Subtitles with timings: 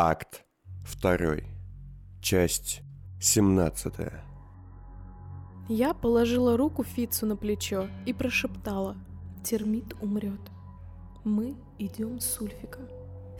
[0.00, 0.44] Акт
[1.02, 1.38] 2.
[2.22, 2.82] Часть
[3.20, 3.94] 17.
[5.68, 8.96] Я положила руку Фицу на плечо и прошептала.
[9.42, 10.38] Термит умрет.
[11.24, 12.86] Мы идем с Ульфиком.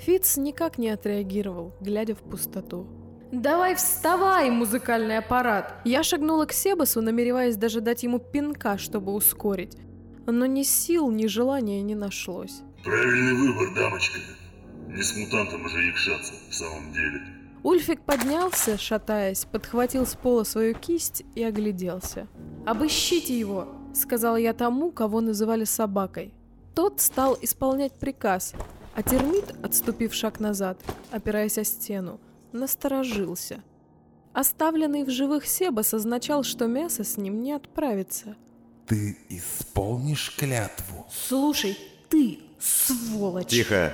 [0.01, 2.89] Фиц никак не отреагировал, глядя в пустоту.
[3.31, 9.77] «Давай вставай, музыкальный аппарат!» Я шагнула к Себасу, намереваясь даже дать ему пинка, чтобы ускорить.
[10.27, 12.63] Но ни сил, ни желания не нашлось.
[12.83, 14.19] Правильный выбор, дамочка.
[14.89, 17.21] Не с мутантом уже якшаться, в самом деле.
[17.63, 22.29] Ульфик поднялся, шатаясь, подхватил с пола свою кисть и огляделся.
[22.67, 26.33] «Обыщите его!»— сказал я тому, кого называли собакой.
[26.75, 28.55] Тот стал исполнять приказ,
[28.95, 30.79] а термит, отступив шаг назад,
[31.11, 32.21] опираясь о стену,
[32.53, 33.63] насторожился.
[34.33, 38.37] Оставленный в живых Себас означал, что мясо с ним не отправится.
[38.87, 41.07] Ты исполнишь клятву?
[41.11, 41.77] «Слушай,
[42.09, 43.93] ты, сволочь!» Тихо.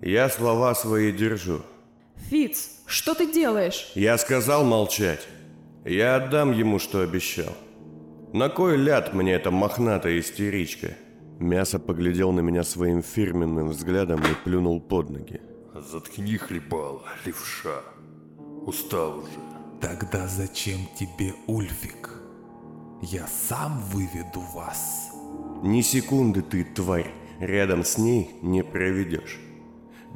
[0.00, 1.62] Я слова свои держу.
[2.30, 5.26] «Фиц, что ты делаешь?» Я сказал молчать.
[5.84, 7.52] Я отдам ему, что обещал.
[8.32, 10.96] На кой ляд мне эта мохнатая истеричка?
[11.38, 15.40] Мясо поглядел на меня своим фирменным взглядом и плюнул под ноги.
[15.74, 17.82] Заткни хлебало, левша.
[18.66, 19.30] Устал уже.
[19.80, 22.10] Тогда зачем тебе Ульфик?
[23.02, 25.12] Я сам выведу вас.
[25.62, 29.38] Ни секунды ты, тварь, рядом с ней не проведешь.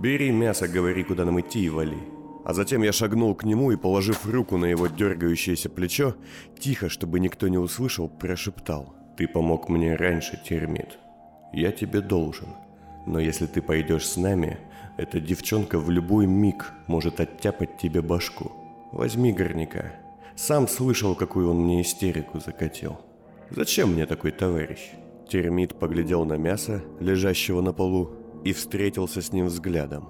[0.00, 1.98] Бери мясо, говори, куда нам идти и вали.
[2.42, 6.14] А затем я шагнул к нему и, положив руку на его дергающееся плечо,
[6.58, 8.94] тихо, чтобы никто не услышал, прошептал.
[9.18, 10.98] «Ты помог мне раньше, термит.
[11.52, 12.48] Я тебе должен.
[13.06, 14.58] Но если ты пойдешь с нами,
[14.96, 18.52] эта девчонка в любой миг может оттяпать тебе башку.
[18.92, 19.92] Возьми горняка.
[20.34, 22.98] Сам слышал, какую он мне истерику закатил.
[23.50, 24.92] Зачем мне такой товарищ?»
[25.28, 30.08] Термит поглядел на мясо, лежащего на полу, и встретился с ним взглядом.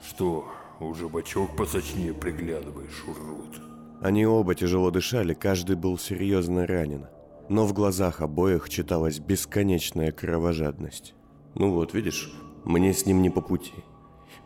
[0.00, 0.46] Что,
[0.80, 3.60] уже бачок посочнее приглядываешь, урод?
[4.00, 7.06] Они оба тяжело дышали, каждый был серьезно ранен.
[7.48, 11.14] Но в глазах обоих читалась бесконечная кровожадность.
[11.54, 12.32] Ну вот, видишь,
[12.64, 13.74] мне с ним не по пути.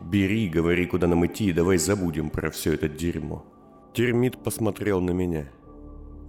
[0.01, 3.45] Бери, говори, куда нам идти, и давай забудем про все это дерьмо.
[3.93, 5.49] Термит посмотрел на меня.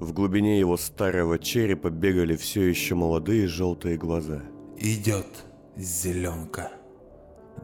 [0.01, 4.43] В глубине его старого черепа бегали все еще молодые желтые глаза.
[4.78, 5.45] Идет
[5.77, 6.71] зеленка.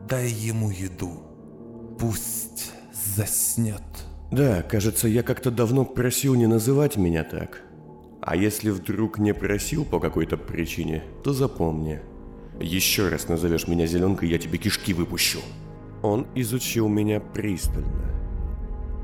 [0.09, 1.23] Дай ему еду.
[1.99, 3.83] Пусть заснет.
[4.31, 7.63] Да, кажется, я как-то давно просил не называть меня так.
[8.21, 12.01] А если вдруг не просил по какой-то причине, то запомни.
[12.61, 15.41] Еще раз назовешь меня зеленкой, я тебе кишки выпущу.
[16.03, 18.13] Он изучил меня пристально.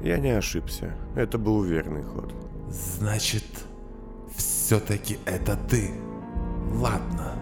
[0.03, 0.95] Я не ошибся.
[1.15, 2.35] Это был верный ход.
[2.69, 3.45] Значит,
[4.35, 5.91] все-таки это ты.
[6.75, 7.35] Ладно.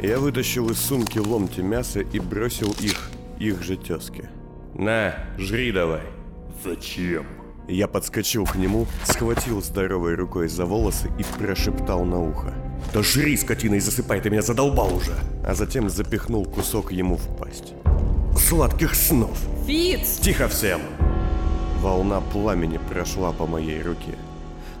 [0.00, 4.30] Я вытащил из сумки ломти мяса и бросил их, их же тезке.
[4.74, 6.02] «На, жри давай!»
[6.62, 7.26] Зачем?
[7.68, 12.54] Я подскочил к нему, схватил здоровой рукой за волосы и прошептал на ухо.
[12.94, 15.14] «Да жри, скотина, и засыпай, ты меня задолбал уже!»
[15.44, 17.74] А затем запихнул кусок ему в пасть.
[18.36, 20.80] «Сладких снов!» «Фиц!» Тихо всем!
[21.80, 24.16] Волна пламени прошла по моей руке.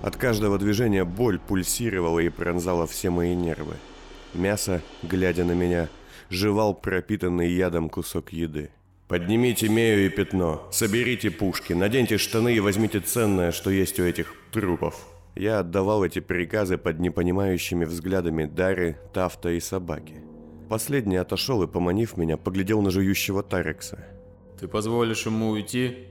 [0.02, 3.74] От каждого движения боль пульсировала и пронзала все мои нервы.
[4.34, 5.88] Мясо, глядя на меня,
[6.30, 8.70] жевал пропитанный ядом кусок еды.
[9.08, 14.34] «Поднимите Мею и Пятно, соберите пушки, наденьте штаны и возьмите ценное, что есть у этих
[14.52, 15.06] трупов».
[15.34, 20.16] Я отдавал эти приказы под непонимающими взглядами Дары, Тафта и собаки.
[20.68, 24.04] Последний отошел и, поманив меня, поглядел на жующего Тарекса.
[24.60, 26.08] Ты позволишь ему уйти?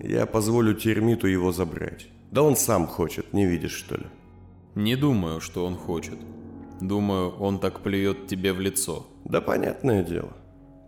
[0.00, 2.08] Я позволю термиту его забрать.
[2.30, 4.06] Да он сам хочет, не видишь, что ли?
[4.76, 6.16] Не думаю, что он хочет.
[6.80, 9.06] Думаю, он так плюет тебе в лицо.
[9.24, 10.32] Да понятное дело.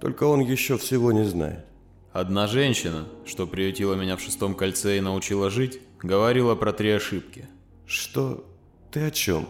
[0.00, 1.66] Только он еще всего не знает.
[2.12, 7.47] Одна женщина, что приютила меня в шестом кольце и научила жить, говорила про три ошибки.
[7.86, 8.44] Что?
[8.91, 9.47] Ты о чем?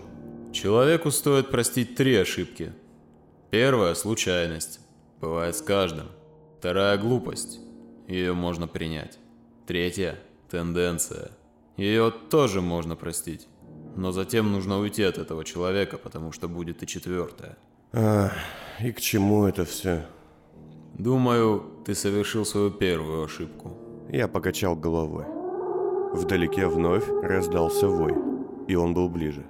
[0.53, 2.73] Человеку стоит простить три ошибки.
[3.51, 4.81] Первая– случайность.
[5.21, 6.09] Бывает с каждым.
[6.59, 7.61] Вторая– глупость.
[8.09, 9.19] Ее можно принять.
[9.67, 10.19] Третья–
[10.51, 11.31] тенденция.
[11.77, 13.49] Ее тоже можно простить.
[13.97, 17.57] Но затем нужно уйти от этого человека, потому что будет и четвертая.
[17.93, 18.31] А,
[18.81, 20.07] и к чему это все?
[20.95, 23.77] Думаю, ты совершил свою первую ошибку.
[24.11, 25.25] Я покачал головой.
[26.13, 28.15] Вдалеке вновь раздался вой,
[28.69, 29.45] и он был ближе.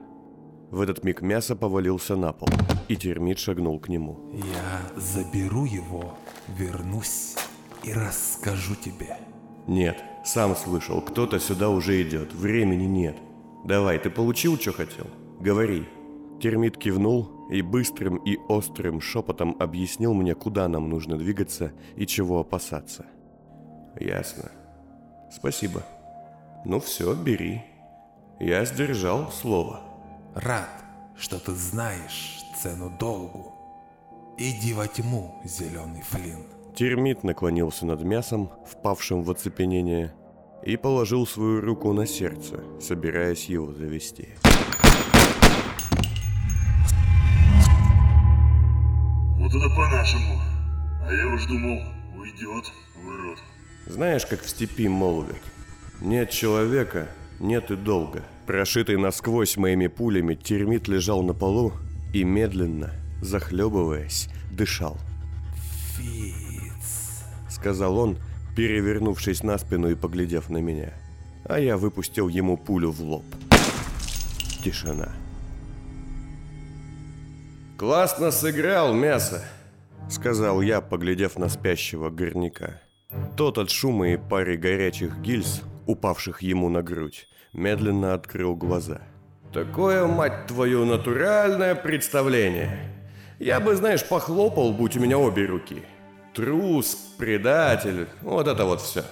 [0.71, 2.49] В этот миг мясо повалился на пол,
[2.89, 4.31] и термит шагнул к нему.
[4.33, 6.17] Я заберу его,
[6.49, 7.37] вернусь
[7.83, 9.17] и расскажу тебе.
[9.67, 13.17] Нет, сам слышал, кто-то сюда уже идет, времени нет.
[13.65, 15.07] Давай, ты получил, что хотел?
[15.41, 15.87] Говори.
[16.41, 22.41] Термит кивнул и быстрым и острым шепотом объяснил мне, куда нам нужно двигаться и чего
[22.41, 23.07] опасаться.
[24.01, 24.51] Ясно.
[25.31, 25.85] Спасибо.
[26.65, 27.63] Ну все, бери.
[28.41, 29.81] Я сдержал слово.
[30.35, 30.71] Рад,
[31.17, 33.55] что ты знаешь цену долгу.
[34.39, 36.47] Иди во тьму, зеленый флинт.
[36.75, 40.13] Термит наклонился над мясом, впавшим в оцепенение,
[40.65, 44.29] и положил свою руку на сердце, собираясь его завести.
[49.39, 50.41] Вот это по-нашему.
[51.05, 51.83] А я уж думал,
[52.17, 52.73] уйдет,
[53.05, 53.39] урод.
[53.87, 55.43] Знаешь, как в степи молвят?
[56.01, 57.09] Нет человека,
[57.41, 58.23] нет и долга.
[58.47, 61.73] Прошитый насквозь моими пулями, термит лежал на полу
[62.15, 64.97] и медленно, захлебываясь, дышал.
[65.97, 67.25] Фиц.
[67.49, 68.19] Сказал он,
[68.57, 70.93] перевернувшись на спину и поглядев на меня.
[71.45, 73.25] А я выпустил ему пулю в лоб.
[74.65, 75.09] Тишина.
[77.79, 79.45] «Классно сыграл, мясо!»
[80.09, 82.81] Сказал я, поглядев на спящего горняка.
[83.37, 89.01] Тот от шума и пары горячих гильз, упавших ему на грудь, медленно открыл глаза.
[89.53, 92.93] «Такое, мать твою, натуральное представление!
[93.39, 95.83] Я бы, знаешь, похлопал, будь у меня обе руки.
[96.35, 99.05] Трус, предатель, вот это вот все.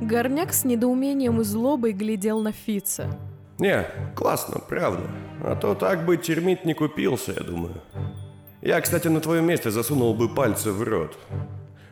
[0.00, 3.18] Горняк с недоумением и злобой глядел на Фица.
[3.58, 5.02] Не, классно, правда.
[5.42, 7.74] А то так бы термит не купился, я думаю.
[8.62, 11.16] Я, кстати, на твоем месте засунул бы пальцы в рот.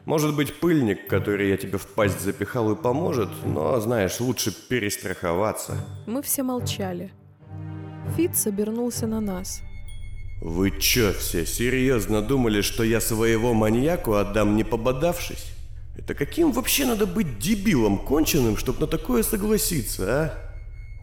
[0.04, 5.76] Может быть, пыльник, который я тебе в пасть запихал, и поможет, но, знаешь, лучше перестраховаться.
[6.06, 7.12] Мы все молчали.
[8.16, 9.62] Фиц обернулся на нас.
[10.44, 15.52] Вы чё все серьезно думали, что я своего маньяку отдам не пободавшись?
[15.96, 20.34] Это каким вообще надо быть дебилом конченым, чтобы на такое согласиться, а?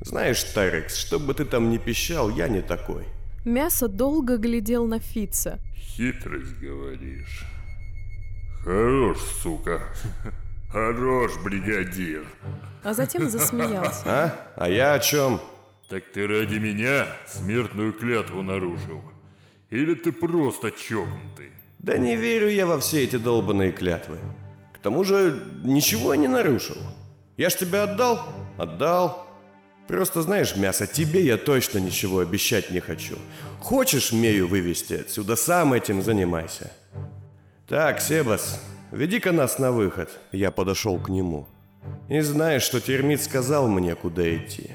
[0.02, 3.06] Знаешь, Тарекс, что бы ты там ни пищал, я не такой.
[3.46, 5.58] Мясо долго глядел на Фица.
[5.74, 7.46] Хитрость, говоришь.
[8.66, 9.84] Хорош, сука.
[10.70, 12.26] Хорош, бригадир.
[12.84, 14.02] А затем засмеялся.
[14.06, 14.52] А?
[14.58, 15.40] А я о чем?
[15.88, 19.02] Так ты ради меня смертную клятву нарушил?
[19.70, 21.52] Или ты просто чокнутый?
[21.80, 24.18] Да не верю я во все эти долбанные клятвы.
[24.74, 26.78] К тому же, ничего я не нарушил.
[27.38, 28.26] Я ж тебя отдал?
[28.58, 29.28] Отдал.
[29.88, 33.18] Просто знаешь, мясо, тебе я точно ничего обещать не хочу.
[33.60, 36.72] Хочешь Мею вывести отсюда, сам этим занимайся.
[37.68, 40.10] Так, Себас, веди-ка нас на выход.
[40.32, 41.48] Я подошел к нему.
[42.08, 44.72] И знаешь, что термит сказал мне, куда идти.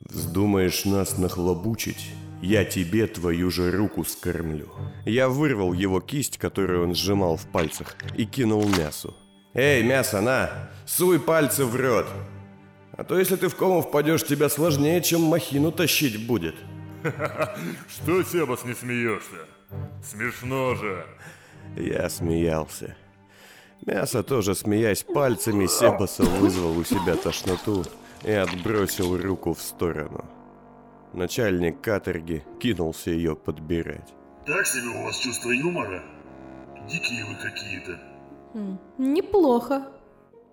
[0.00, 2.12] Вздумаешь нас нахлобучить,
[2.42, 4.70] я тебе твою же руку скормлю.
[5.04, 9.16] Я вырвал его кисть, которую он сжимал в пальцах, и кинул мясу.
[9.54, 10.70] Эй, мясо, на!
[10.84, 12.06] Суй пальцы в рот!
[12.96, 16.54] А то если ты в кому впадешь, тебя сложнее, чем махину тащить будет.
[17.88, 19.46] Что, Себас, не смеешься?
[20.02, 21.06] Смешно же.
[21.76, 22.96] Я смеялся.
[23.84, 27.84] Мясо тоже, смеясь пальцами, Себаса вызвал у себя тошноту
[28.24, 30.24] и отбросил руку в сторону.
[31.16, 34.14] Начальник каторги кинулся ее подбирать.
[34.46, 36.02] Так себе у вас чувство юмора?
[36.88, 37.98] Дикие вы какие-то.
[38.54, 39.88] М, Неплохо.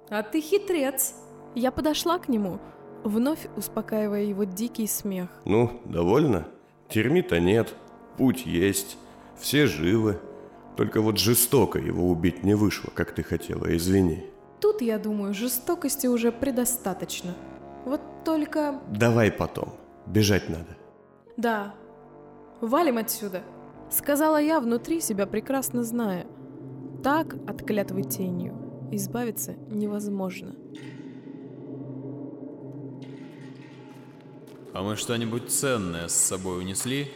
[0.10, 1.16] А ты хитрец.
[1.54, 2.60] Я подошла к нему,
[3.04, 5.30] вновь успокаивая его дикий смех.
[5.46, 6.48] Ну, довольно?
[6.90, 7.76] Термита нет,
[8.18, 8.98] путь есть,
[9.38, 10.20] все живы.
[10.78, 14.26] Только вот жестоко его убить не вышло, как ты хотела, извини.
[14.60, 17.36] Тут, я думаю, жестокости уже предостаточно.
[17.86, 18.80] Вот только...
[18.90, 19.74] Давай потом,
[20.06, 20.78] бежать надо.
[21.38, 21.74] Да,
[22.62, 23.44] валим отсюда,
[23.92, 26.28] сказала я внутри себя, прекрасно зная.
[27.04, 28.56] Так от клятвы тенью
[28.92, 30.56] избавиться невозможно.
[34.74, 37.12] А мы что-нибудь ценное с собой унесли?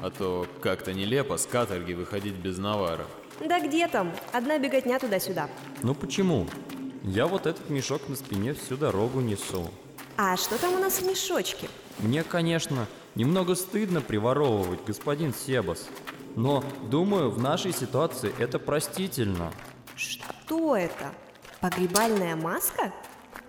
[0.00, 3.06] А то как-то нелепо с каторги выходить без навара.
[3.46, 4.12] Да где там?
[4.32, 5.48] Одна беготня туда-сюда.
[5.82, 6.46] Ну почему?
[7.04, 9.70] Я вот этот мешок на спине всю дорогу несу.
[10.16, 11.68] А что там у нас в мешочке?
[11.98, 15.88] Мне, конечно, немного стыдно приворовывать, господин Себас.
[16.34, 19.52] Но, думаю, в нашей ситуации это простительно.
[19.96, 21.12] Что это?
[21.60, 22.92] Погребальная маска?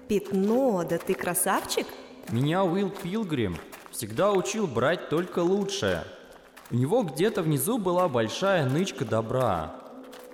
[0.07, 1.85] Пятно, да ты красавчик?
[2.29, 3.57] Меня Уилл Пилгрим
[3.91, 6.05] всегда учил брать только лучшее.
[6.71, 9.75] У него где-то внизу была большая нычка добра.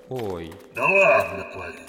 [0.10, 1.80] Ой, Да ладно, парень.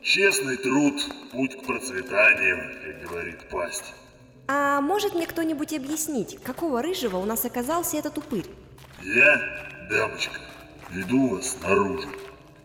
[0.00, 0.94] Честный труд–
[1.32, 3.94] путь к процветанию, как говорит пасть.
[4.46, 8.46] А может мне кто-нибудь объяснить, какого рыжего у нас оказался этот упырь?
[9.02, 9.40] Я,
[9.90, 10.38] дамочка,
[10.90, 12.08] веду вас наружу.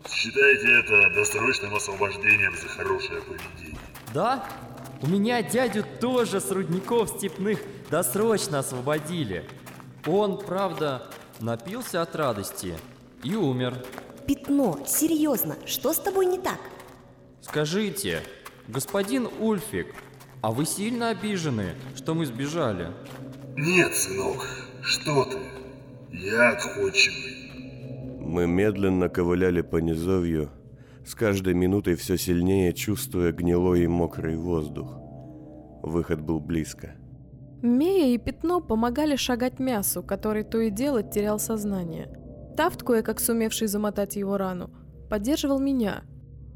[0.08, 3.78] Считайте это досрочным освобождением за хорошее поведение.
[4.12, 4.44] да?
[5.02, 7.60] У меня дядю тоже с рудников степных
[7.90, 9.48] досрочно освободили.
[10.06, 11.10] Он, правда,
[11.40, 12.76] напился от радости
[13.24, 13.82] и умер.
[14.26, 16.58] Пятно, серьезно, что с тобой не так?
[17.40, 18.22] Скажите,
[18.68, 19.94] господин Ульфик,
[20.42, 22.88] а вы сильно обижены, что мы сбежали?
[23.56, 24.46] Нет, сынок,
[24.82, 25.38] что ты?
[26.12, 27.40] Я отходчивый.
[28.20, 30.50] Мы медленно ковыляли по низовью,
[31.04, 34.96] с каждой минутой все сильнее чувствуя гнилой и мокрый воздух.
[35.82, 36.94] Выход был близко.
[37.62, 42.08] Мея и Пятно помогали шагать мясу, который то и дело терял сознание.
[42.56, 44.70] Тафт, кое-как сумевший замотать его рану,
[45.08, 46.04] поддерживал меня.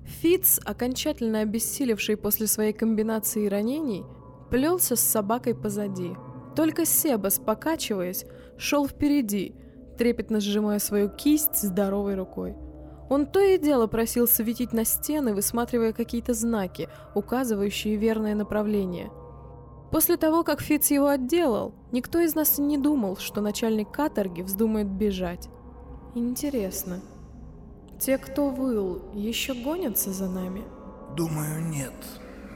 [0.04, 4.04] Фиц, окончательно обессилевший после своей комбинации ранений,
[4.50, 6.12] плелся с собакой позади.
[6.54, 8.24] Только Себас, покачиваясь,
[8.56, 9.54] шел впереди,
[9.98, 12.54] трепетно сжимая свою кисть здоровой рукой.
[13.10, 19.10] Он то и дело просил светить на стены, высматривая какие-то знаки, указывающие верное направление–
[19.94, 24.88] После того, как Фиц его отделал, никто из нас не думал, что начальник каторги вздумает
[24.88, 25.48] бежать.
[26.16, 27.00] Интересно,
[28.04, 30.62] те, кто выл, еще гонятся за нами?
[31.16, 31.94] Думаю, нет.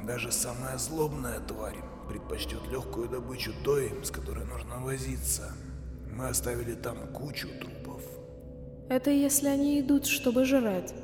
[0.04, 5.54] Даже самая злобная тварь предпочтет легкую добычу той, с которой нужно возиться.
[6.12, 8.02] Мы оставили там кучу трупов.
[8.90, 10.94] Это если они идут, чтобы жрать.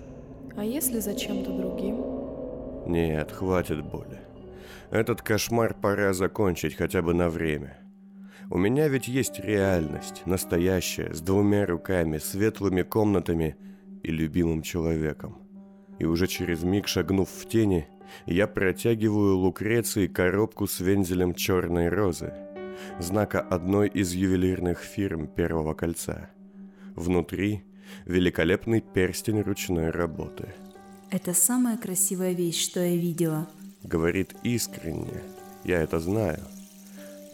[0.57, 2.05] А если за чем-то другим?
[2.87, 4.21] Нет, хватит боли.
[4.91, 7.79] Этот кошмар пора закончить хотя бы на время.
[8.51, 13.57] У меня ведь есть реальность, настоящая, с двумя руками, светлыми комнатами
[14.05, 15.39] и любимым человеком.
[15.99, 17.89] И уже через миг шагнув в тени,
[18.27, 22.33] я протягиваю Лукреции коробку с вензелем черной розы,
[23.01, 26.31] знака одной из ювелирных фирм Первого кольца.
[26.95, 27.65] Внутри
[28.07, 30.55] великолепный перстень ручной работы.
[31.11, 33.49] Это самая красивая вещь, что я видела–
[33.85, 35.23] говорит искренне.
[35.63, 36.41] Я это знаю.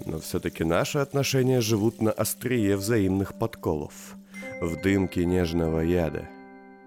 [0.05, 4.17] Но все-таки наши отношения живут на острие взаимных подколов,
[4.61, 6.29] в дымке нежного яда.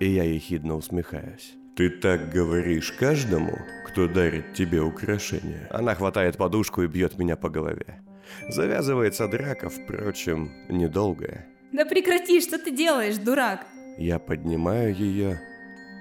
[0.04, 1.54] И я ехидно усмехаюсь.
[1.78, 3.58] Ты так говоришь каждому,
[3.88, 5.66] кто дарит тебе украшения?
[5.72, 8.04] Она хватает подушку и бьет меня по голове.
[8.50, 11.48] Завязывается драка, впрочем, недолгая.
[11.72, 13.66] Да прекрати, что ты делаешь, дурак?
[13.98, 15.40] Я поднимаю ее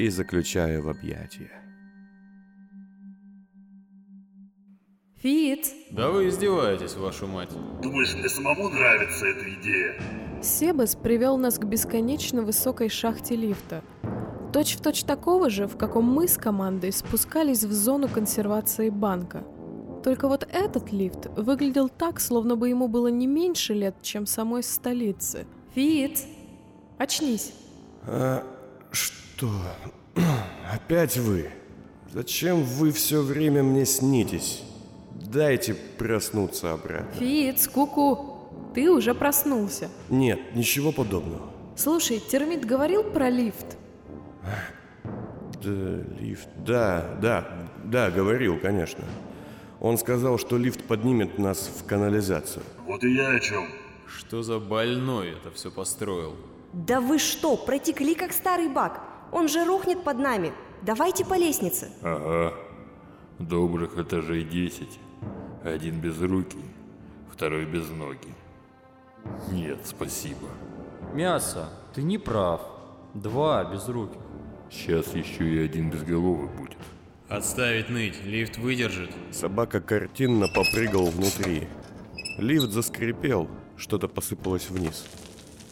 [0.00, 1.52] и заключаю в объятия.
[5.22, 5.68] Фит!
[5.92, 7.50] Да вы издеваетесь, вашу мать.
[7.80, 10.42] Думаешь, мне самому нравится эта идея?
[10.42, 13.84] Себас привел нас к бесконечно высокой шахте лифта.
[14.52, 19.44] Точь в точь такого же, в каком мы с командой спускались в зону консервации банка.
[20.04, 24.62] Только вот этот лифт выглядел так, словно бы ему было не меньше лет, чем самой
[24.62, 25.46] столице.
[25.74, 26.24] Фит!
[26.98, 27.52] Очнись!
[28.06, 28.44] А,
[28.90, 29.48] что?
[30.74, 31.50] Опять вы?
[32.12, 34.62] Зачем вы все время мне снитесь?
[35.14, 37.10] Дайте проснуться обратно.
[37.18, 39.88] Фиц, куку, ты уже проснулся.
[40.10, 41.48] Нет, ничего подобного.
[41.74, 43.78] Слушай, Термит говорил про лифт?
[45.62, 47.48] Да, лифт, да, да,
[47.84, 49.04] да, говорил, конечно.
[49.80, 52.64] Он сказал, что лифт поднимет нас в канализацию.
[52.86, 53.66] Вот и я о чем.
[54.06, 56.36] Что за больной это все построил?
[56.72, 59.00] Да вы что, протекли как старый бак.
[59.30, 60.52] Он же рухнет под нами.
[60.82, 61.90] Давайте по лестнице.
[62.02, 62.54] Ага.
[63.38, 64.98] Добрых этажей десять.
[65.64, 66.58] Один без руки,
[67.32, 68.34] второй без ноги.
[69.50, 70.48] Нет, спасибо.
[71.12, 72.60] Мясо, ты не прав.
[73.14, 74.18] Два без руки.
[74.72, 76.78] Сейчас еще и один безголовый будет.
[77.28, 79.10] Отставить ныть, лифт выдержит.
[79.30, 81.68] Собака картинно попрыгал внутри.
[82.38, 85.06] Лифт заскрипел, что-то посыпалось вниз.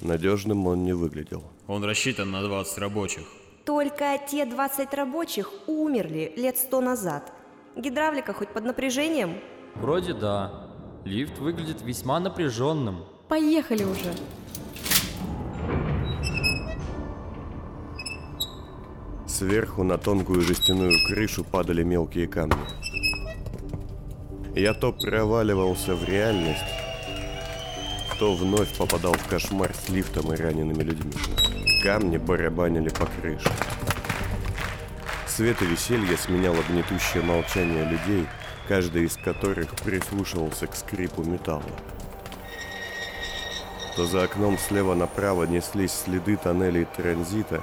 [0.00, 1.44] Надежным он не выглядел.
[1.66, 3.24] Он рассчитан на 20 рабочих.
[3.64, 7.32] Только те 20 рабочих умерли лет сто назад.
[7.76, 9.34] Гидравлика хоть под напряжением?
[9.74, 10.66] Вроде да.
[11.04, 13.04] Лифт выглядит весьма напряженным.
[13.28, 14.12] Поехали уже.
[19.40, 22.60] Сверху на тонкую жестяную крышу падали мелкие камни.
[24.54, 26.60] Я то проваливался в реальность,
[28.18, 31.14] то вновь попадал в кошмар с лифтом и ранеными людьми.
[31.82, 33.50] Камни барабанили по крыше.
[35.26, 38.26] Свет и веселье сменяло гнетущее молчание людей,
[38.68, 41.62] каждый из которых прислушивался к скрипу металла.
[43.96, 47.62] То за окном слева направо неслись следы тоннелей транзита,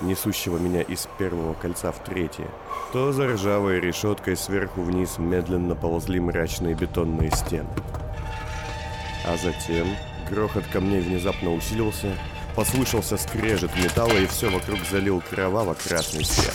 [0.00, 2.46] несущего меня из первого кольца в третье,
[2.92, 7.68] то за ржавой решеткой сверху вниз медленно ползли мрачные бетонные стены.
[9.26, 9.86] А затем
[10.30, 12.14] грохот камней внезапно усилился,
[12.54, 16.54] послышался скрежет металла и все вокруг залил кроваво-красный свет.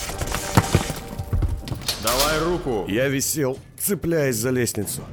[2.03, 2.85] Давай руку!
[2.87, 5.03] Я висел, цепляясь за лестницу.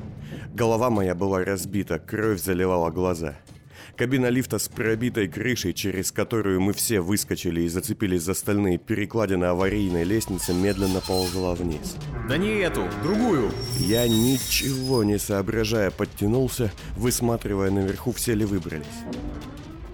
[0.53, 3.37] Голова моя была разбита, кровь заливала глаза.
[3.97, 9.45] Кабина лифта с пробитой крышей, через которую мы все выскочили и зацепились за стальные перекладины
[9.47, 11.97] аварийной лестницы, медленно ползла вниз.
[12.29, 13.51] Да не эту, другую.
[13.79, 18.87] Я ничего не соображая подтянулся, высматривая наверху, все ли выбрались.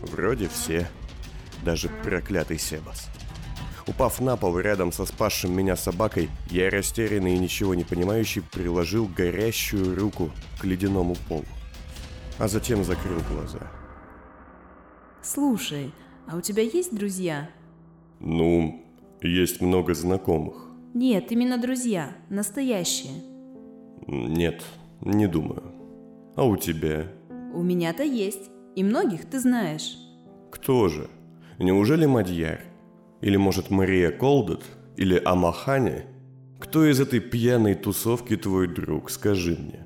[0.03, 0.89] Вроде все.
[1.65, 3.09] Даже проклятый Себас.
[3.87, 9.07] Упав на пол рядом со спасшим меня собакой, я растерянный и ничего не понимающий приложил
[9.07, 11.45] горящую руку к ледяному полу.
[12.39, 13.61] А затем закрыл глаза.
[15.27, 15.91] Слушай,
[16.29, 17.51] а у тебя есть друзья?
[18.21, 18.85] Ну,
[19.21, 20.69] есть много знакомых.
[20.95, 23.25] Нет, именно друзья, настоящие.
[24.07, 24.63] Нет,
[25.01, 25.65] не думаю.
[26.37, 27.09] А у тебя?
[27.53, 28.53] У меня-то есть.
[28.77, 29.99] И многих ты знаешь.
[30.53, 31.11] Кто же?
[31.59, 32.61] Неужели Мадьяр?
[33.21, 34.63] Или, может, Мария Колдот?
[34.97, 36.05] Или Амахани?
[36.61, 39.86] Кто из этой пьяной тусовки твой друг, скажи мне?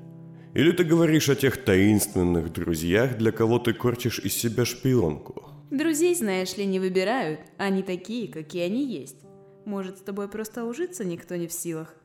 [0.53, 5.45] Или ты говоришь о тех таинственных друзьях, для кого ты корчишь из себя шпионку?
[5.69, 7.39] Друзей, знаешь ли, не выбирают.
[7.57, 9.23] Они такие, какие они есть.
[9.65, 11.95] Может, с тобой просто ужиться никто не в силах?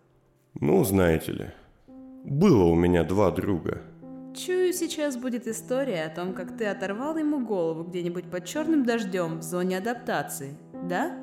[0.60, 1.46] Ну, знаете ли,
[2.24, 3.82] было у меня два друга.
[4.36, 9.38] Чую, сейчас будет история о том, как ты оторвал ему голову где-нибудь под черным дождем
[9.38, 10.56] в зоне адаптации,
[10.88, 11.18] да?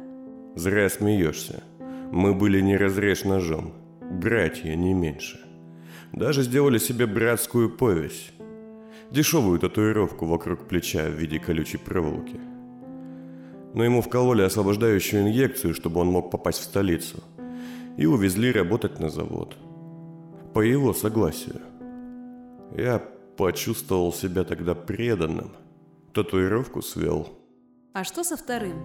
[0.55, 1.63] Зря смеешься.
[2.11, 3.73] Мы были не разрежь ножом.
[4.01, 5.39] Братья не меньше.
[6.13, 8.31] Даже сделали себе братскую повесь.
[9.09, 12.39] Дешевую татуировку вокруг плеча в виде колючей проволоки.
[13.73, 17.17] Но ему вкололи освобождающую инъекцию, чтобы он мог попасть в столицу.
[17.97, 19.57] И увезли работать на завод.
[20.53, 21.61] По его согласию.
[22.77, 23.01] Я
[23.37, 25.51] почувствовал себя тогда преданным.
[26.13, 27.27] Татуировку свел.
[27.93, 28.77] А что со вторым?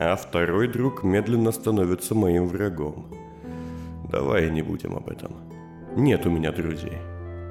[0.00, 3.06] А второй друг медленно становится моим врагом.
[4.10, 5.51] Давай не будем об этом.
[5.96, 6.98] Нет у меня друзей.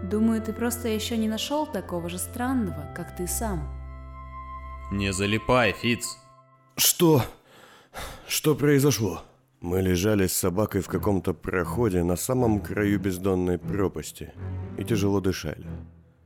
[0.03, 3.69] Думаю, ты просто еще не нашел такого же странного, как ты сам.
[4.91, 6.17] Не залипай, Фиц.
[6.75, 7.23] Что?
[8.27, 9.21] Что произошло?
[9.61, 14.33] Мы лежали с собакой в каком-то проходе на самом краю бездонной пропасти
[14.77, 15.67] и тяжело дышали.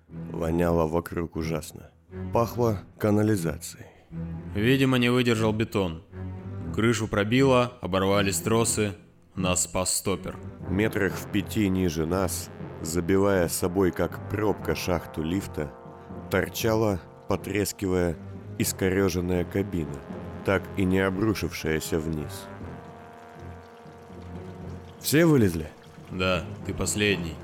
[0.08, 1.92] Воняло вокруг ужасно.
[2.34, 3.86] Пахло канализацией.
[4.56, 6.02] Видимо, не выдержал бетон.
[6.74, 8.94] Крышу пробило, оборвались тросы,
[9.36, 10.38] нас спас стопер.
[10.70, 12.50] Метрах в пяти ниже нас,
[12.82, 15.72] забивая собой как пробка шахту лифта,
[16.32, 18.16] торчала, потрескивая,
[18.58, 19.96] искореженная кабина,
[20.46, 22.46] так и не обрушившаяся вниз.
[25.00, 25.68] Все вылезли?
[26.12, 27.36] Да, ты последний.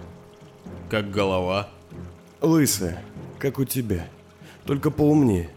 [0.90, 1.70] Как голова?
[2.42, 3.04] Лысая,
[3.38, 4.08] как у тебя.
[4.66, 5.50] Только поумнее.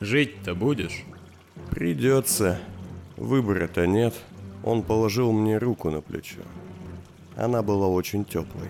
[0.00, 1.04] Жить-то будешь?
[1.70, 2.60] Придется.
[3.16, 4.14] Выбора-то нет.
[4.66, 6.42] Он положил мне руку на плечо.
[7.36, 8.68] Она была очень теплой.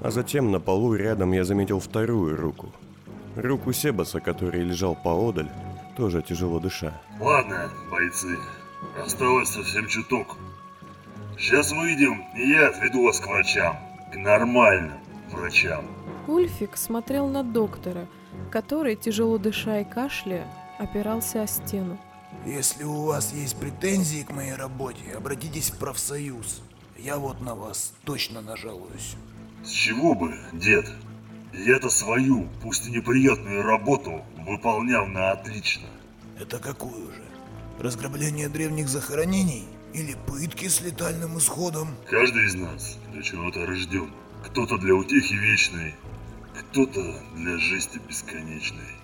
[0.00, 2.72] А затем на полу рядом я заметил вторую руку.
[3.34, 5.50] Руку Себаса, который лежал поодаль,
[5.96, 6.92] тоже тяжело дыша.
[7.20, 8.38] Ладно, бойцы,
[9.04, 10.36] осталось совсем чуток.
[11.36, 13.76] Сейчас выйдем, и я отведу вас к врачам.
[14.12, 14.98] К нормальным
[15.32, 15.84] врачам.
[16.28, 18.06] Ульфик смотрел на доктора,
[18.50, 20.46] который, тяжело дыша и кашляя,
[20.78, 21.98] опирался о стену.
[22.46, 26.62] Если у вас есть претензии к моей работе, обратитесь в профсоюз.
[26.98, 29.16] Я вот на вас точно нажалуюсь.
[29.64, 30.90] С чего бы, дед?
[31.52, 35.86] Я-то свою, пусть и неприятную работу, выполнял на отлично.
[36.38, 37.22] Это какую же?
[37.78, 39.64] Разграбление древних захоронений?
[39.94, 41.94] Или пытки с летальным исходом?
[42.08, 44.10] Каждый из нас для чего-то рожден.
[44.44, 45.94] Кто-то для утехи вечной,
[46.58, 48.96] кто-то для жести бесконечной.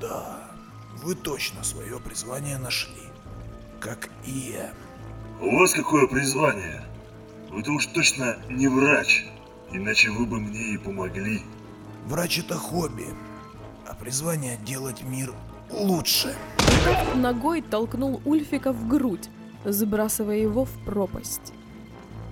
[0.00, 0.47] Да,
[1.02, 3.02] вы точно свое призвание нашли.
[3.80, 4.72] Как и я.
[5.40, 6.82] У вас какое призвание?
[7.50, 9.24] Вы-то уж точно не врач,
[9.70, 11.42] иначе вы бы мне и помогли.
[12.06, 13.06] Врач это хобби,
[13.86, 15.32] а призвание делать мир
[15.70, 16.34] лучше.
[17.14, 19.28] Ногой толкнул Ульфика в грудь,
[19.64, 21.52] забрасывая его в пропасть.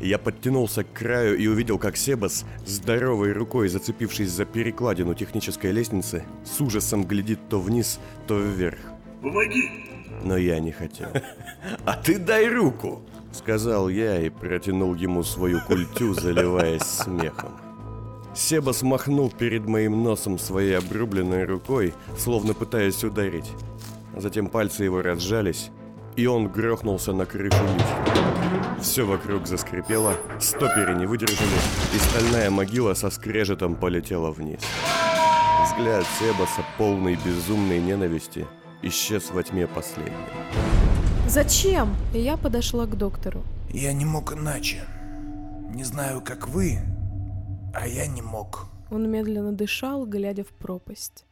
[0.01, 6.25] Я подтянулся к краю и увидел, как Себас, здоровой рукой зацепившись за перекладину технической лестницы,
[6.45, 8.79] с ужасом глядит то вниз, то вверх.
[9.23, 9.87] Помоги!
[10.23, 11.09] Но я не хотел.
[11.85, 17.53] «А ты дай руку!» Сказал я и протянул ему свою культю, заливаясь смехом.
[18.35, 23.51] Себас махнул перед моим носом своей обрубленной рукой, словно пытаясь ударить.
[24.17, 25.71] Затем пальцы его разжались,
[26.17, 28.36] и он грохнулся на крышу лифта.
[28.81, 31.49] Все вокруг заскрипело, стоперы не выдержали,
[31.95, 34.61] и стальная могила со скрежетом полетела вниз.
[35.65, 38.47] Взгляд Себаса, полный безумной ненависти,
[38.83, 40.15] исчез во тьме последним.
[41.27, 41.95] Зачем?
[42.15, 43.43] И я подошла к доктору.
[43.71, 44.85] Я не мог иначе.
[45.75, 46.79] Не знаю, как вы,
[47.75, 48.67] а я не мог.
[48.91, 51.27] Он медленно дышал, глядя в пропасть.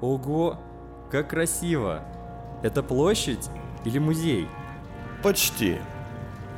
[0.00, 0.58] Ого,
[1.10, 2.02] как красиво!
[2.62, 3.48] Это площадь
[3.84, 4.46] или музей?
[5.22, 5.76] Почти.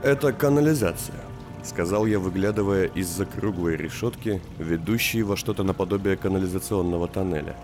[0.05, 1.19] Это канализация,
[1.65, 7.57] сказал я, выглядывая из-за круглой решетки, ведущей во что-то наподобие канализационного тоннеля.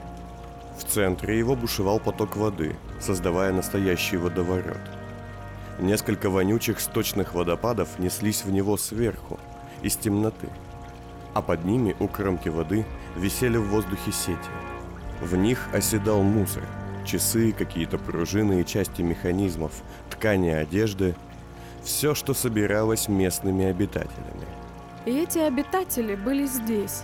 [0.77, 4.81] В центре его бушевал поток воды, создавая настоящий водоворот.
[5.79, 9.39] Несколько вонючих сточных водопадов неслись в него сверху,
[9.83, 10.49] из темноты.
[11.33, 12.85] А под ними, у кромки воды,
[13.17, 14.51] висели в воздухе сети.
[15.21, 16.65] В них оседал мусор,
[17.09, 19.73] часы, какие-то пружины и части механизмов,
[20.11, 21.15] ткани одежды,
[21.83, 24.47] все, что собиралось местными обитателями.
[25.07, 27.03] И эти обитатели были здесь.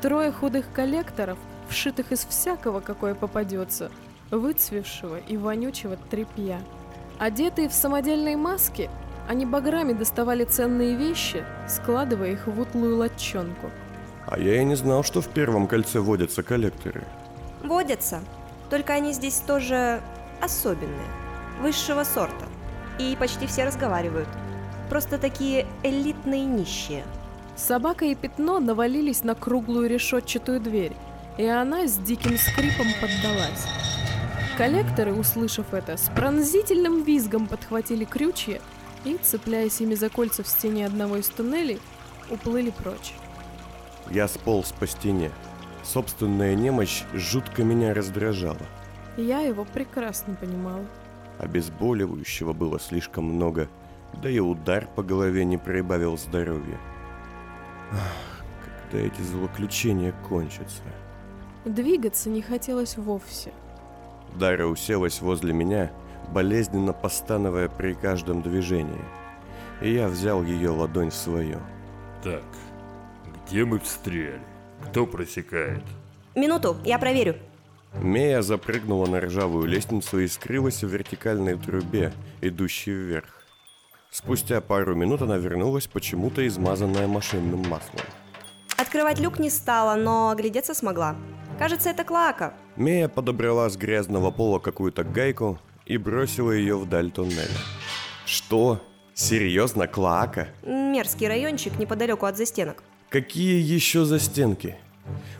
[0.00, 3.90] Трое худых коллекторов, вшитых из всякого, какое попадется,
[4.30, 6.60] выцвевшего и вонючего тряпья.
[7.18, 8.90] Одетые в самодельные маски,
[9.28, 13.70] они баграми доставали ценные вещи, складывая их в утлую латчонку.
[14.26, 17.04] А я и не знал, что в первом кольце водятся коллекторы.
[17.62, 18.20] Водятся.
[18.70, 20.00] Только они здесь тоже
[20.40, 21.08] особенные.
[21.60, 22.46] Высшего сорта.
[22.98, 24.28] И почти все разговаривают.
[24.90, 27.04] Просто такие элитные нищие.
[27.56, 30.92] Собака и пятно навалились на круглую решетчатую дверь,
[31.38, 33.66] и она с диким скрипом поддалась.
[34.56, 38.60] Коллекторы, услышав это, с пронзительным визгом подхватили крючья
[39.04, 41.80] и, цепляясь ими за кольца в стене одного из туннелей,
[42.30, 43.14] уплыли прочь.
[44.10, 45.30] Я сполз по стене.
[45.84, 48.66] Собственная немощь жутко меня раздражала.
[49.16, 50.84] Я его прекрасно понимала.
[51.38, 53.68] Обезболивающего было слишком много,
[54.22, 56.78] да и удар по голове не прибавил здоровья.
[57.92, 58.42] Ах,
[58.90, 60.82] когда эти злоключения кончатся.
[61.64, 63.52] Двигаться не хотелось вовсе.
[64.36, 65.92] Дара уселась возле меня,
[66.32, 69.04] болезненно постановая при каждом движении.
[69.80, 71.60] И я взял ее ладонь в свою.
[72.22, 72.44] Так,
[73.46, 74.40] где мы встряли?
[74.88, 75.82] Кто просекает?
[76.34, 77.36] Минуту, я проверю.
[77.94, 83.42] Мея запрыгнула на ржавую лестницу и скрылась в вертикальной трубе, идущей вверх.
[84.10, 88.04] Спустя пару минут она вернулась, почему-то измазанная машинным маслом.
[88.76, 91.16] Открывать люк не стала, но оглядеться смогла.
[91.58, 92.54] Кажется, это клака.
[92.76, 97.46] Мея подобрала с грязного пола какую-то гайку и бросила ее вдаль туннеля.
[98.26, 98.80] Что?
[99.14, 100.48] Серьезно, Клоака?
[100.64, 102.82] Мерзкий райончик неподалеку от застенок.
[103.14, 104.76] Какие еще застенки?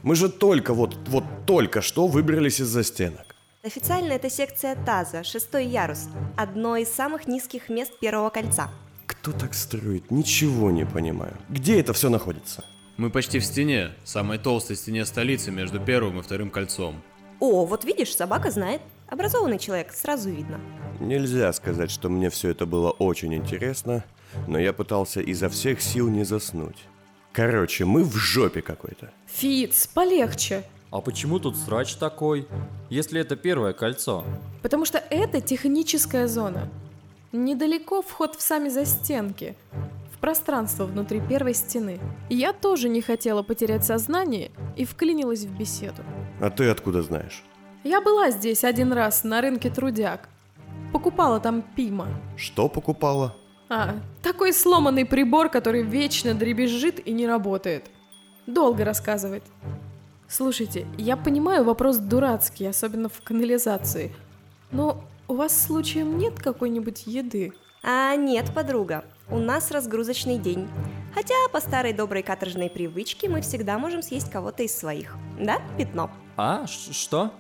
[0.04, 3.34] Мы же только вот, вот только что выбрались из застенок.
[3.64, 6.06] Официально это секция ТАЗа, шестой ярус.
[6.36, 8.70] Одно из самых низких мест первого кольца.
[9.06, 10.12] Кто так строит?
[10.12, 11.36] Ничего не понимаю.
[11.48, 12.64] Где это все находится?
[12.96, 17.02] Мы почти в стене, самой толстой стене столицы между первым и вторым кольцом.
[17.40, 18.82] О, вот видишь, собака знает.
[19.08, 20.60] Образованный человек, сразу видно.
[21.00, 24.04] Нельзя сказать, что мне все это было очень интересно,
[24.46, 26.78] но я пытался изо всех сил не заснуть.
[27.34, 29.10] Короче, мы в жопе какой-то.
[29.26, 30.62] Фиц, полегче.
[30.92, 32.46] А почему тут срач такой,
[32.90, 34.24] если это первое кольцо?
[34.62, 36.70] Потому что это техническая зона.
[37.32, 39.56] Недалеко вход в сами застенки,
[40.12, 41.98] в пространство внутри первой стены.
[42.30, 46.04] Я тоже не хотела потерять сознание и вклинилась в беседу.
[46.40, 47.42] А ты откуда знаешь?
[47.82, 50.28] Я была здесь один раз на рынке трудяг.
[50.92, 52.06] Покупала там пима.
[52.36, 53.34] Что покупала?
[53.68, 57.86] А, такой сломанный прибор, который вечно дребезжит и не работает.
[58.46, 59.42] Долго рассказывать.
[60.28, 64.14] Слушайте, я понимаю, вопрос дурацкий, особенно в канализации.
[64.70, 67.52] Но у вас случаем нет какой-нибудь еды?
[67.82, 70.68] А нет, подруга, у нас разгрузочный день.
[71.14, 75.16] Хотя по старой доброй каторжной привычке мы всегда можем съесть кого-то из своих.
[75.38, 76.10] Да, пятно?
[76.36, 77.30] А, ш- что?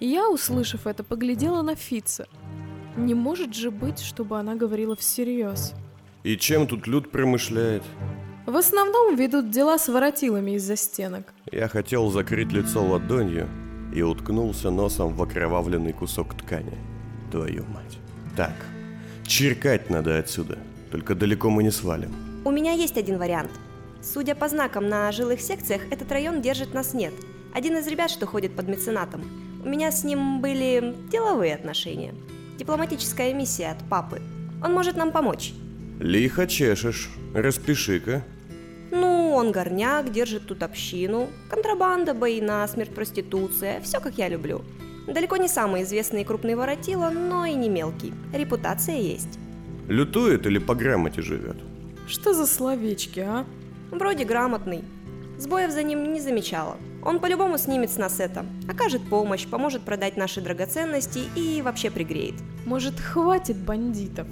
[0.00, 2.26] Я, услышав это, поглядела на Фица.
[2.96, 5.74] Не может же быть, чтобы она говорила всерьез.
[6.24, 7.82] И чем тут люд промышляет?
[8.46, 11.32] В основном ведут дела с воротилами из-за стенок.
[11.50, 13.48] Я хотел закрыть лицо ладонью
[13.94, 16.78] и уткнулся носом в окровавленный кусок ткани.
[17.30, 17.98] Твою мать.
[18.36, 18.54] Так,
[19.26, 20.58] черкать надо отсюда,
[20.90, 22.14] только далеко мы не свалим.
[22.44, 23.50] У меня есть один вариант.
[24.02, 27.14] Судя по знакам на жилых секциях, этот район держит нас нет.
[27.54, 29.22] Один из ребят, что ходит под меценатом.
[29.64, 32.12] У меня с ним были деловые отношения.
[32.62, 34.22] Дипломатическая миссия от папы.
[34.62, 35.52] Он может нам помочь.
[35.98, 38.22] Лихо чешешь, распиши-ка.
[38.92, 41.28] Ну, он горняк, держит тут общину.
[41.50, 43.80] Контрабанда, бои на смерть, проституция.
[43.80, 44.62] Все, как я люблю.
[45.08, 48.14] Далеко не самый известный и крупный воротила, но и не мелкий.
[48.32, 49.40] Репутация есть.
[49.88, 51.56] Лютует или по грамоте живет?
[52.06, 53.44] Что за словечки, а?
[53.90, 54.84] Вроде грамотный.
[55.36, 56.76] Сбоев за ним не замечала.
[57.02, 58.46] Он по-любому снимет с нас это.
[58.68, 62.34] Окажет помощь, поможет продать наши драгоценности и вообще пригреет.
[62.64, 64.26] Может, хватит бандитов?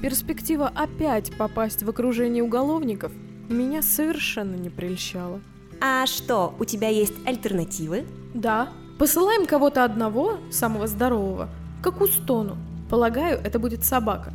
[0.00, 3.12] Перспектива опять попасть в окружение уголовников
[3.48, 5.40] меня совершенно не прельщала.
[5.80, 8.04] А что, у тебя есть альтернативы?
[8.34, 8.68] Да,
[9.02, 11.48] Посылаем кого-то одного, самого здорового,
[11.82, 12.56] к Акустону.
[12.88, 14.32] Полагаю, это будет собака.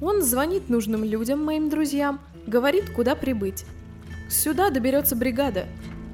[0.00, 3.64] Он звонит нужным людям, моим друзьям, говорит, куда прибыть.
[4.28, 5.66] Сюда доберется бригада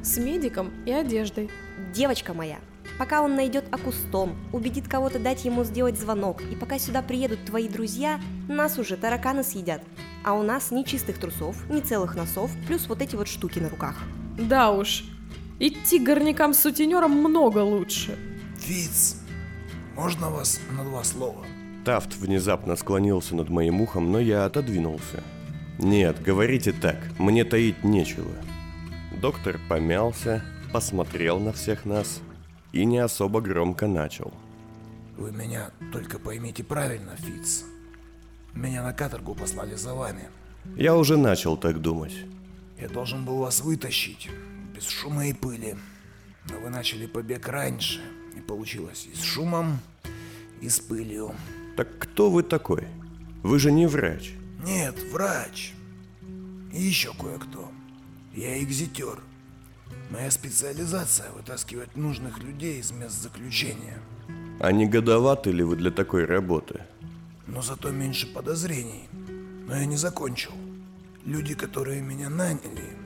[0.09, 1.51] с медиком и одеждой.
[1.93, 2.59] Девочка моя,
[2.99, 7.69] пока он найдет Акустон, убедит кого-то дать ему сделать звонок, и пока сюда приедут твои
[7.69, 8.19] друзья,
[8.49, 9.83] нас уже тараканы съедят.
[10.25, 13.69] А у нас ни чистых трусов, ни целых носов, плюс вот эти вот штуки на
[13.69, 13.97] руках.
[14.39, 15.05] Да уж,
[15.59, 18.17] идти горнякам с сутенером много лучше.
[18.59, 19.17] Фиц,
[19.95, 21.45] можно вас на два слова?
[21.85, 25.23] Тафт внезапно склонился над моим ухом, но я отодвинулся.
[25.79, 28.33] Нет, говорите так, мне таить нечего.
[29.21, 32.21] Доктор помялся, посмотрел на всех нас
[32.73, 34.33] и не особо громко начал.
[35.17, 37.65] Вы меня только поймите правильно, Фиц.
[38.55, 40.29] Меня на каторгу послали за вами.
[40.77, 42.15] Я уже начал так думать.
[42.81, 44.31] Я должен был вас вытащить,
[44.73, 45.77] без шума и пыли.
[46.49, 48.01] Но вы начали побег раньше,
[48.37, 49.81] и получилось и с шумом,
[50.61, 51.35] и с пылью.
[51.77, 52.87] Так кто вы такой?
[53.43, 54.31] Вы же не врач.
[54.65, 55.73] Нет, врач.
[56.73, 57.69] И еще кое-кто.
[58.39, 59.19] Я экзитер.
[60.11, 63.99] Моя специализация– вытаскивать нужных людей из мест заключения.
[64.61, 66.83] А не годоваты ли вы для такой работы?
[67.49, 69.09] Но зато меньше подозрений.
[69.67, 70.53] Но я не закончил.
[71.25, 72.97] Люди, которые меня наняли,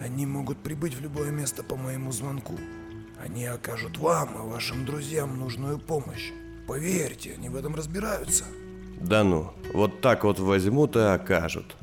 [0.00, 2.58] они могут прибыть в любое место по моему звонку.
[3.24, 6.32] Они окажут вам и вашим друзьям нужную помощь.
[6.66, 8.42] Поверьте, они в этом разбираются.
[9.00, 11.76] Да ну, вот так вот возьмут и окажут.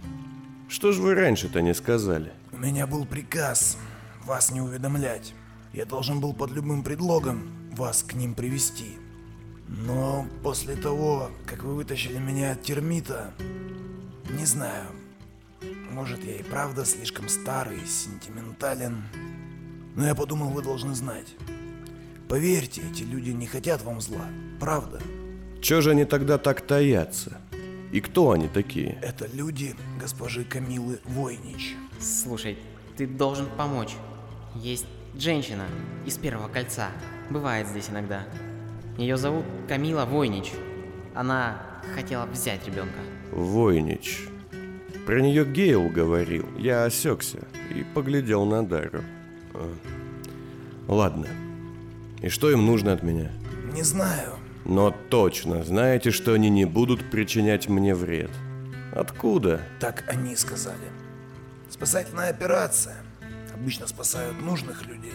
[0.68, 2.34] Что ж вы раньше-то не сказали?
[2.66, 3.78] У меня был приказ
[4.26, 5.36] вас не уведомлять.
[5.72, 8.98] Я должен был под любым предлогом вас к ним привести.
[9.68, 13.36] Но после того, как вы вытащили меня от термита,
[14.32, 14.88] не знаю,
[15.92, 19.04] может я и правда слишком старый, сентиментален,
[19.96, 21.36] но я подумал, вы должны знать.
[22.28, 24.26] Поверьте, эти люди не хотят вам зла,
[24.60, 25.00] правда.
[25.62, 27.40] Чё же они тогда так таятся?
[27.92, 28.98] И кто они такие?
[29.04, 31.76] Это люди госпожи Камилы Войнич.
[32.00, 32.58] Слушай,
[32.98, 33.96] ты должен помочь.
[34.56, 34.86] Есть
[35.18, 35.66] женщина
[36.06, 36.90] из первого кольца.
[37.30, 38.24] Бывает здесь иногда.
[38.98, 40.52] Ее зовут Камила Войнич.
[41.14, 41.62] Она
[41.94, 43.00] хотела взять ребенка.
[43.32, 44.28] Войнич.
[45.06, 46.48] Про нее Гейл говорил.
[46.58, 47.40] Я осекся
[47.74, 49.04] и поглядел на Дару.
[49.54, 49.74] А.
[50.88, 51.28] Ладно.
[52.22, 53.32] И что им нужно от меня?
[53.74, 54.34] Не знаю.
[54.64, 58.32] Но точно знаете, что они не будут причинять мне вред.
[58.94, 59.62] Откуда?
[59.80, 60.88] Так они сказали.
[61.76, 62.96] Спасательная операция.
[63.54, 65.12] Обычно спасают нужных людей.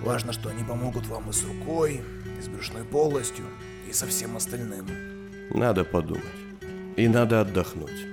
[0.00, 2.00] Важно, что они помогут вам и с рукой,
[2.38, 3.46] и с брюшной полостью,
[3.88, 4.86] и со всем остальным.
[5.50, 6.22] Надо подумать.
[6.96, 8.06] И надо отдохнуть.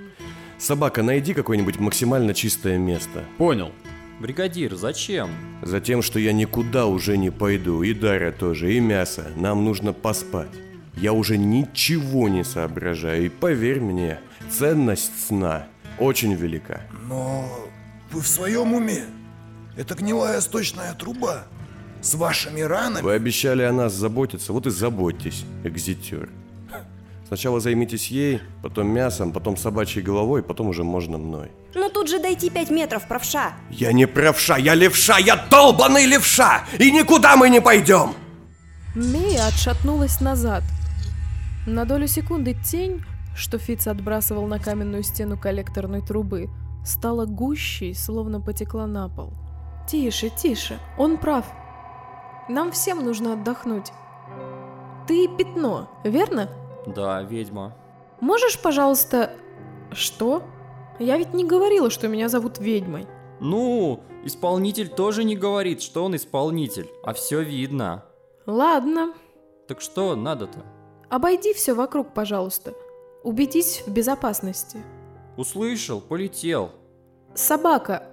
[0.58, 3.24] Собака, найди какое-нибудь максимально чистое место.
[3.38, 3.74] Понял.
[4.20, 5.30] Бригадир, зачем?
[5.62, 9.28] Затем, что я никуда уже не пойду, и Дарья тоже, и мясо.
[9.36, 10.50] Нам нужно поспать.
[10.96, 15.68] Я уже ничего не соображаю, и поверь мне, ценность сна
[16.00, 16.82] очень велика.
[17.10, 17.44] Но
[18.12, 19.06] вы в своем уме?
[19.76, 21.46] Это гнилая сточная труба.
[22.02, 23.04] С вашими ранами?
[23.04, 26.30] Вы обещали о нас заботиться, вот и заботьтесь, экзитер.
[27.28, 31.52] Сначала займитесь ей, потом мясом, потом собачьей головой, потом уже можно мной.
[31.74, 33.54] Ну тут же дойти пять метров, правша.
[33.72, 36.64] Я не правша, я левша, я долбаный левша!
[36.78, 38.14] И никуда мы не пойдем!
[38.96, 40.64] Мия отшатнулась назад.
[41.66, 43.04] На долю секунды тень,
[43.36, 46.50] что Фиц отбрасывал на каменную стену коллекторной трубы,
[46.84, 49.34] стала гущей, словно потекла на пол.
[49.88, 51.46] Тише, тише, он прав.
[52.48, 53.92] Нам всем нужно отдохнуть.
[55.08, 56.50] Ты пятно, верно?
[56.86, 57.76] Да, ведьма.
[58.22, 59.32] Можешь, пожалуйста...
[59.92, 60.44] Что?
[61.00, 63.08] Я ведь не говорила, что меня зовут ведьмой.
[63.40, 68.06] Ну, исполнитель тоже не говорит, что он исполнитель, а все видно.
[68.46, 69.14] Ладно.
[69.68, 70.60] Так что надо-то?
[71.10, 72.74] Обойди все вокруг, пожалуйста.
[73.24, 74.84] Убедись в безопасности.
[75.40, 76.72] Услышал, полетел.
[77.34, 78.04] Собака,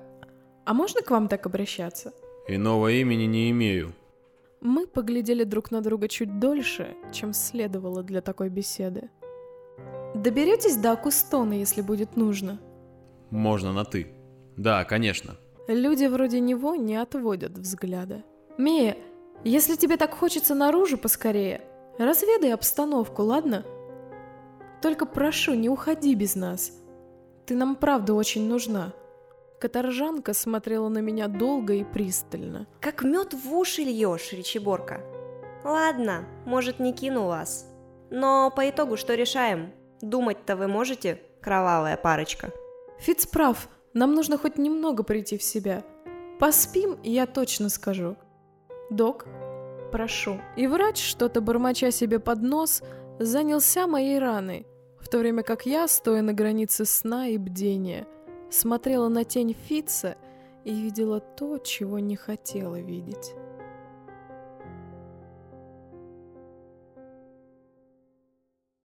[0.65, 2.13] а можно к вам так обращаться?
[2.47, 3.95] Иного имени не имею.
[4.61, 9.11] Мы поглядели друг на друга чуть дольше, чем следовало для такой беседы.
[10.15, 12.61] Доберетесь до Акустона, если будет нужно.
[13.31, 14.07] Можно на «ты».
[14.57, 15.35] Да, конечно.
[15.67, 18.23] Люди вроде него не отводят взгляда.
[18.57, 18.97] Мия,
[19.43, 21.61] если тебе так хочется наружу поскорее,
[21.99, 23.65] разведай обстановку, ладно?
[24.81, 26.71] Только прошу, не уходи без нас.
[27.47, 28.93] Ты нам правда очень нужна.
[29.61, 32.67] Каторжанка смотрела на меня долго и пристально.
[32.81, 35.01] Как мед в уши льешь, Ричиборка.
[35.65, 37.67] Ладно, может не кину вас.
[38.11, 39.73] Но по итогу что решаем?
[40.01, 42.51] Думать-то вы можете, кровавая парочка?
[42.99, 45.85] Фиц прав, нам нужно хоть немного прийти в себя.
[46.39, 48.17] Поспим, я точно скажу.
[48.91, 49.27] Док,
[49.91, 50.41] прошу.
[50.57, 52.83] И врач, что-то бормоча себе под нос,
[53.19, 54.67] занялся моей раной,
[55.07, 58.09] в то время как я, стоя на границе сна и бдения,
[58.51, 60.17] смотрела на тень Фица
[60.65, 63.33] и видела то, чего не хотела видеть.